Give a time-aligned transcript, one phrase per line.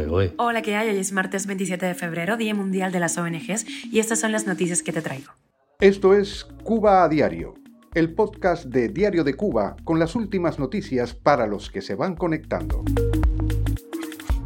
[0.00, 0.34] ¿eh?
[0.38, 0.88] Hola, ¿qué hay?
[0.88, 4.46] Hoy es martes 27 de febrero, Día Mundial de las ONGs, y estas son las
[4.46, 5.32] noticias que te traigo.
[5.80, 7.54] Esto es Cuba a Diario,
[7.94, 12.16] el podcast de Diario de Cuba con las últimas noticias para los que se van
[12.16, 12.84] conectando.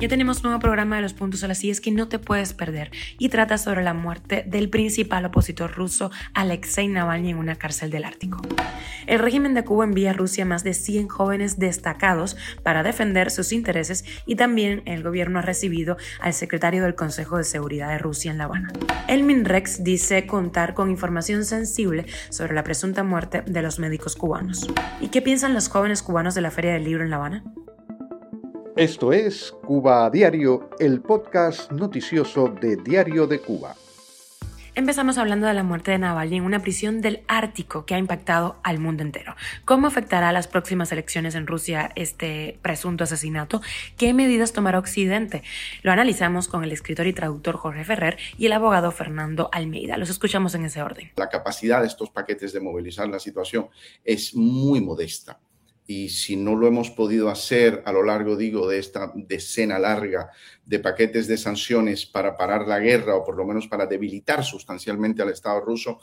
[0.00, 2.92] Ya tenemos nuevo programa de los puntos a las es que no te puedes perder
[3.19, 8.04] y trata sobre la muerte del principal opositor ruso Alexei Navalny en una cárcel del
[8.04, 8.40] Ártico.
[9.08, 13.50] El régimen de Cuba envía a Rusia más de 100 jóvenes destacados para defender sus
[13.50, 18.30] intereses y también el gobierno ha recibido al secretario del Consejo de Seguridad de Rusia
[18.30, 18.73] en La Habana.
[19.09, 24.68] El MINREX dice contar con información sensible sobre la presunta muerte de los médicos cubanos.
[25.01, 27.42] ¿Y qué piensan los jóvenes cubanos de la Feria del Libro en La Habana?
[28.78, 33.74] Esto es Cuba a Diario, el podcast noticioso de Diario de Cuba.
[34.77, 38.60] Empezamos hablando de la muerte de Navalny en una prisión del Ártico que ha impactado
[38.62, 39.34] al mundo entero.
[39.64, 43.62] ¿Cómo afectará a las próximas elecciones en Rusia este presunto asesinato?
[43.96, 45.42] ¿Qué medidas tomará Occidente?
[45.82, 49.96] Lo analizamos con el escritor y traductor Jorge Ferrer y el abogado Fernando Almeida.
[49.96, 51.10] Los escuchamos en ese orden.
[51.16, 53.66] La capacidad de estos paquetes de movilizar la situación
[54.04, 55.40] es muy modesta
[55.90, 60.30] y si no lo hemos podido hacer a lo largo, digo, de esta decena larga
[60.66, 65.22] de paquetes de sanciones para parar la guerra o por lo menos para debilitar sustancialmente
[65.22, 65.98] al Estado ruso,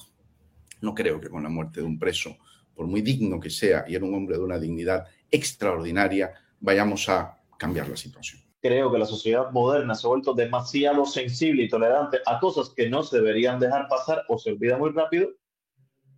[0.82, 2.36] no creo que con la muerte de un preso,
[2.74, 7.40] por muy digno que sea y era un hombre de una dignidad extraordinaria, vayamos a
[7.56, 8.42] cambiar la situación.
[8.60, 12.90] Creo que la sociedad moderna se ha vuelto demasiado sensible y tolerante a cosas que
[12.90, 15.30] no se deberían dejar pasar o se olvida muy rápido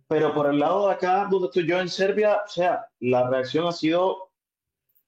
[0.08, 3.66] pero por el lado de acá, donde estoy yo en Serbia, o sea, la reacción
[3.66, 4.30] ha sido,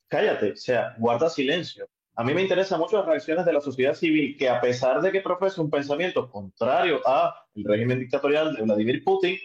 [0.08, 1.88] cállate, o sea, guarda silencio.
[2.16, 5.10] A mí me interesan mucho las reacciones de la sociedad civil, que a pesar de
[5.10, 7.32] que profesa un pensamiento contrario al
[7.64, 9.38] régimen dictatorial de Vladimir Putin,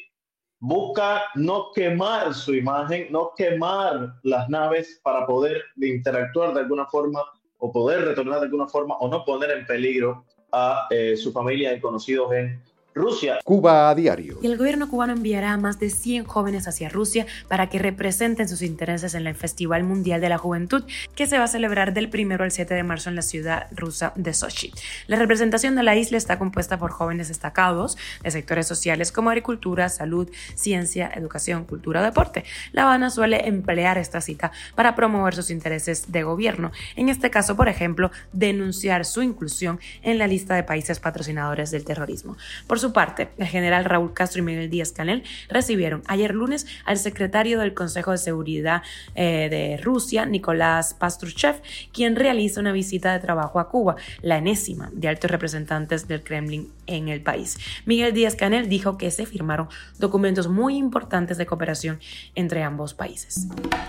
[0.60, 7.22] busca no quemar su imagen, no quemar las naves para poder interactuar de alguna forma
[7.60, 11.74] o poder retornar de alguna forma o no poner en peligro a eh, su familia
[11.74, 12.62] y conocidos en
[12.96, 13.40] Rusia.
[13.44, 14.40] Cuba a diario.
[14.42, 18.48] Y el gobierno cubano enviará a más de 100 jóvenes hacia Rusia para que representen
[18.48, 22.10] sus intereses en el Festival Mundial de la Juventud que se va a celebrar del
[22.14, 24.72] 1 al 7 de marzo en la ciudad rusa de Sochi.
[25.08, 29.90] La representación de la isla está compuesta por jóvenes destacados de sectores sociales como agricultura,
[29.90, 32.46] salud, ciencia, educación, cultura deporte.
[32.72, 36.72] La Habana suele emplear esta cita para promover sus intereses de gobierno.
[36.96, 41.84] En este caso, por ejemplo, denunciar su inclusión en la lista de países patrocinadores del
[41.84, 42.38] terrorismo.
[42.68, 47.00] Por su parte, el general Raúl Castro y Miguel Díaz Canel recibieron ayer lunes al
[47.00, 48.84] secretario del Consejo de Seguridad
[49.16, 54.92] eh, de Rusia, Nicolás Pastrushev, quien realiza una visita de trabajo a Cuba, la enésima
[54.94, 57.58] de altos representantes del Kremlin en el país.
[57.86, 59.68] Miguel Díaz Canel dijo que se firmaron
[59.98, 62.00] documentos muy importantes de cooperación
[62.36, 63.48] entre ambos países.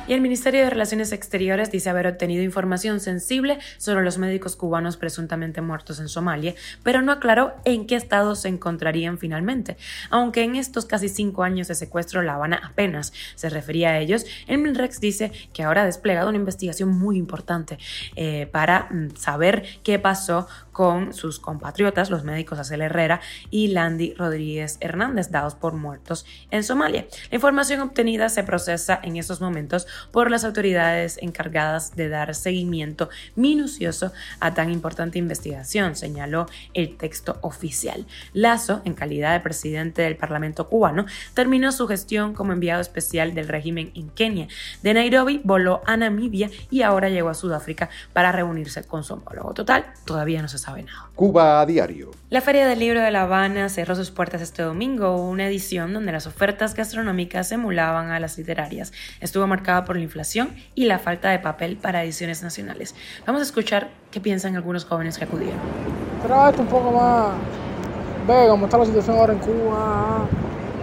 [0.09, 4.97] Y el Ministerio de Relaciones Exteriores dice haber obtenido información sensible sobre los médicos cubanos
[4.97, 8.49] presuntamente muertos en Somalia, pero no aclaró en qué estado se
[9.19, 9.77] finalmente.
[10.11, 14.25] Aunque en estos casi cinco años de secuestro La Habana apenas se refería a ellos,
[14.47, 17.79] el MINREX dice que ahora ha desplegado una investigación muy importante
[18.15, 24.13] eh, para mm, saber qué pasó con sus compatriotas, los médicos Acel Herrera y Landy
[24.13, 27.07] Rodríguez Hernández, dados por muertos en Somalia.
[27.31, 33.09] La información obtenida se procesa en estos momentos por las autoridades encargadas de dar seguimiento
[33.37, 36.45] minucioso a tan importante investigación, señaló
[36.75, 38.05] el texto oficial.
[38.35, 43.49] Lazo, en calidad de presidente del Parlamento cubano, terminó su gestión como enviado especial del
[43.49, 44.49] régimen en Kenia.
[44.83, 49.55] De Nairobi voló a Namibia y ahora llegó a Sudáfrica para reunirse con su homólogo.
[49.55, 50.66] Total, todavía no se
[51.15, 52.11] Cuba a diario.
[52.29, 56.13] La Feria del Libro de La Habana cerró sus puertas este domingo, una edición donde
[56.13, 58.93] las ofertas gastronómicas emulaban a las literarias.
[59.21, 62.95] Estuvo marcada por la inflación y la falta de papel para ediciones nacionales.
[63.27, 65.61] Vamos a escuchar qué piensan algunos jóvenes que acudieron.
[66.23, 67.35] Esto un poco más,
[68.27, 70.29] ve cómo está la situación ahora en Cuba.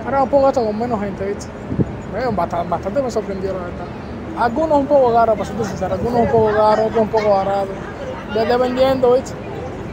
[0.06, 1.48] Ahora un poco esto con menos gente, ¿viste?
[2.36, 3.86] bastante, bastante me sorprendió la verdad.
[4.38, 7.76] Algunos un poco caros, para ser sincero, algunos un poco caros, otros un poco baratos.
[8.34, 9.34] Dependiendo, ¿viste?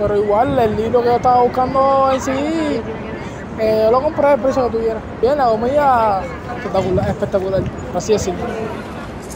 [0.00, 2.32] Pero igual el libro que yo estaba buscando en sí,
[3.58, 4.98] eh, lo compré al precio que tuviera.
[5.20, 6.22] Bien, la comida
[7.06, 7.62] espectacular,
[7.94, 8.30] así es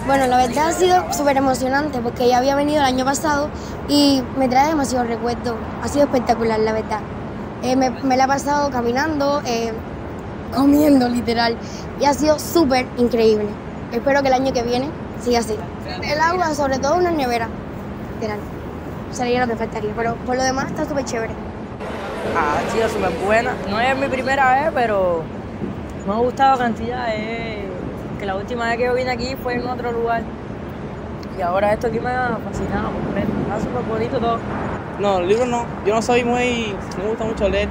[0.07, 3.51] Bueno, la verdad ha sido súper emocionante porque ya había venido el año pasado
[3.89, 5.55] y me trae demasiado recuerdo.
[5.83, 7.01] Ha sido espectacular, la verdad.
[7.63, 9.71] Eh, me, me, la he pasado caminando, eh,
[10.57, 11.59] comiendo literal
[12.01, 13.49] y ha sido súper increíble.
[13.93, 14.89] Espero que el año que viene
[15.23, 15.57] siga así.
[16.03, 17.51] El agua, sobre todo una nevera,
[18.15, 18.39] literal
[19.15, 19.93] sería lo que faltaría.
[19.97, 21.33] Pero por lo demás está súper chévere.
[22.37, 23.53] Ha sido súper buena.
[23.71, 25.23] No es mi primera vez, pero
[26.07, 27.07] me ha gustado cantidad.
[28.19, 30.23] que la última vez que yo vine aquí fue en otro lugar.
[31.39, 32.91] Y ahora esto aquí me ha fascinado.
[33.65, 34.39] libros bonitos, todo.
[34.99, 35.67] No, libros no.
[35.85, 36.75] Yo no soy muy.
[36.97, 37.69] No me gusta mucho leer.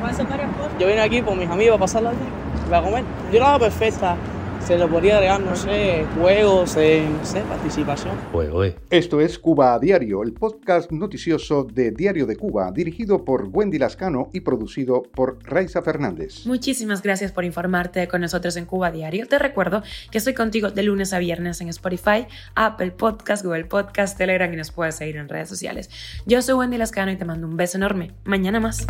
[0.80, 3.04] Yo vine aquí por mis amigos a pasar la vida, a comer.
[3.31, 4.18] Yo la hago perfecta
[4.65, 8.15] se lo podría agregar, no sé, juegos, eh, no sé, participación.
[8.89, 13.77] Esto es Cuba a Diario, el podcast noticioso de Diario de Cuba, dirigido por Wendy
[13.77, 16.45] Lascano y producido por Raiza Fernández.
[16.45, 19.27] Muchísimas gracias por informarte con nosotros en Cuba a Diario.
[19.27, 24.18] Te recuerdo que estoy contigo de lunes a viernes en Spotify, Apple Podcast, Google Podcast,
[24.18, 25.89] Telegram y nos puedes seguir en redes sociales.
[26.25, 28.12] Yo soy Wendy Lascano y te mando un beso enorme.
[28.24, 28.88] Mañana más.